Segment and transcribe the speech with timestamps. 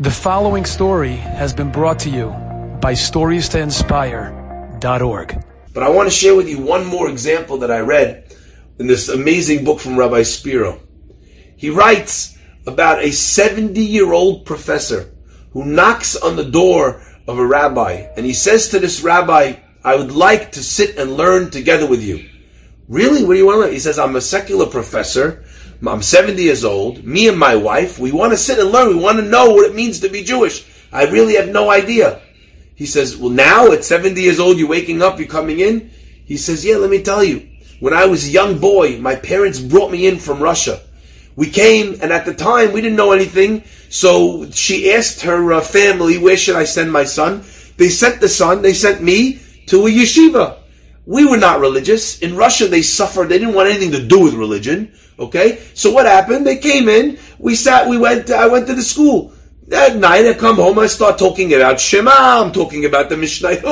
[0.00, 2.28] The following story has been brought to you
[2.80, 5.44] by StoriesToInspire.org.
[5.74, 8.32] But I want to share with you one more example that I read
[8.78, 10.80] in this amazing book from Rabbi Spiro.
[11.56, 15.10] He writes about a 70 year old professor
[15.50, 19.96] who knocks on the door of a rabbi and he says to this rabbi, I
[19.96, 22.24] would like to sit and learn together with you.
[22.86, 23.24] Really?
[23.24, 23.72] What do you want to learn?
[23.72, 25.44] He says, I'm a secular professor.
[25.86, 27.04] I'm 70 years old.
[27.04, 28.88] Me and my wife, we want to sit and learn.
[28.88, 30.66] We want to know what it means to be Jewish.
[30.92, 32.20] I really have no idea.
[32.74, 35.90] He says, well, now at 70 years old, you're waking up, you're coming in.
[36.24, 37.48] He says, yeah, let me tell you.
[37.80, 40.80] When I was a young boy, my parents brought me in from Russia.
[41.36, 43.62] We came, and at the time, we didn't know anything.
[43.88, 47.44] So she asked her uh, family, where should I send my son?
[47.76, 50.58] They sent the son, they sent me to a yeshiva.
[51.08, 52.18] We were not religious.
[52.18, 53.30] In Russia, they suffered.
[53.30, 54.92] They didn't want anything to do with religion.
[55.18, 55.58] Okay?
[55.72, 56.46] So what happened?
[56.46, 57.18] They came in.
[57.38, 59.32] We sat, we went, I went to the school.
[59.68, 63.48] That night, I come home, I start talking about Shema, I'm talking about the Mishnah,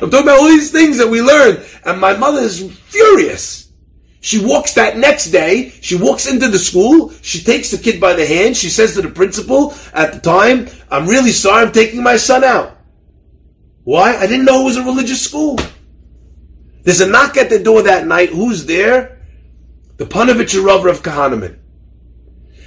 [0.00, 1.62] I'm talking about all these things that we learned.
[1.84, 3.70] And my mother is furious.
[4.20, 8.14] She walks that next day, she walks into the school, she takes the kid by
[8.14, 12.02] the hand, she says to the principal at the time, I'm really sorry, I'm taking
[12.02, 12.78] my son out.
[13.84, 14.16] Why?
[14.16, 15.58] I didn't know it was a religious school.
[16.88, 18.30] There's a knock at the door that night.
[18.30, 19.18] Who's there?
[19.98, 21.58] The Panovich Rav of Kahaneman.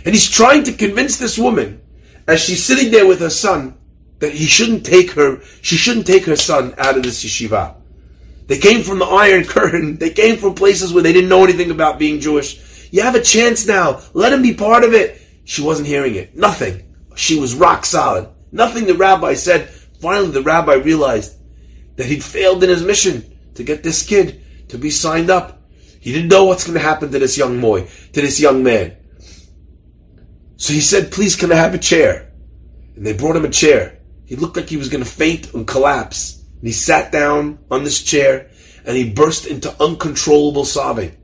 [0.06, 1.82] And he's trying to convince this woman,
[2.28, 3.80] as she's sitting there with her son,
[4.20, 7.78] that he shouldn't take her, she shouldn't take her son out of this yeshiva.
[8.46, 9.98] They came from the Iron Curtain.
[9.98, 12.92] They came from places where they didn't know anything about being Jewish.
[12.92, 14.02] You have a chance now.
[14.14, 15.20] Let him be part of it.
[15.46, 16.38] She wasn't hearing it.
[16.38, 16.94] Nothing.
[17.16, 18.30] She was rock solid.
[18.52, 19.70] Nothing the rabbi said.
[20.00, 21.38] Finally, the rabbi realized
[21.96, 25.62] that he'd failed in his mission to get this kid to be signed up.
[26.00, 28.98] He didn't know what's going to happen to this young boy, to this young man.
[30.58, 32.32] So he said, please can I have a chair?
[32.96, 34.00] And they brought him a chair.
[34.26, 36.44] He looked like he was going to faint and collapse.
[36.60, 38.50] And he sat down on this chair
[38.86, 41.18] and he burst into uncontrollable sobbing.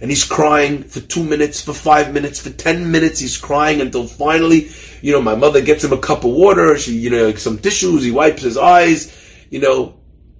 [0.00, 3.20] And he's crying for two minutes, for five minutes, for ten minutes.
[3.20, 4.68] He's crying until finally,
[5.00, 6.76] you know, my mother gets him a cup of water.
[6.76, 8.02] She, you know, some tissues.
[8.02, 9.16] He wipes his eyes,
[9.50, 9.98] you know,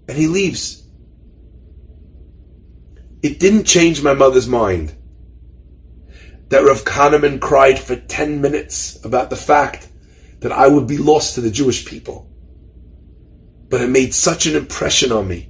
[0.08, 0.83] and he leaves.
[3.24, 4.94] It didn't change my mother's mind
[6.50, 9.88] that Rav Kahaneman cried for 10 minutes about the fact
[10.40, 12.30] that I would be lost to the Jewish people.
[13.70, 15.48] But it made such an impression on me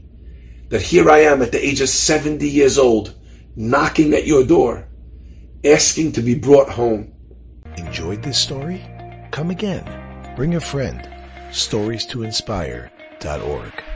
[0.68, 3.12] that here I am at the age of 70 years old,
[3.56, 4.86] knocking at your door,
[5.64, 7.12] asking to be brought home.
[7.76, 8.86] Enjoyed this story?
[9.32, 9.84] Come again.
[10.36, 11.08] Bring a friend.
[11.50, 13.93] Stories to inspire.org.